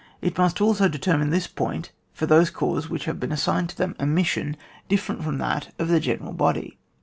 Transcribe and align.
It 0.19 0.35
must 0.35 0.59
also 0.61 0.87
determine 0.89 1.29
this 1.29 1.45
point 1.45 1.91
for 2.11 2.25
those 2.25 2.49
corps 2.49 2.89
which 2.89 3.05
have 3.05 3.21
assigned 3.21 3.69
to 3.69 3.77
them 3.77 3.95
a 3.99 4.05
mission 4.07 4.57
different 4.89 5.23
from 5.23 5.37
that 5.37 5.75
of 5.77 5.89
the 5.89 5.99
general 5.99 6.33
body. 6.33 6.79